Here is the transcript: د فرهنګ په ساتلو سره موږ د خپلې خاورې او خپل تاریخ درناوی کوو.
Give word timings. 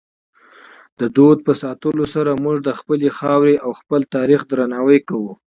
د 0.99 1.01
فرهنګ 1.15 1.39
په 1.45 1.53
ساتلو 1.61 2.05
سره 2.15 2.31
موږ 2.43 2.57
د 2.63 2.69
خپلې 2.79 3.07
خاورې 3.17 3.55
او 3.65 3.71
خپل 3.79 4.01
تاریخ 4.15 4.41
درناوی 4.51 4.99
کوو. 5.09 5.33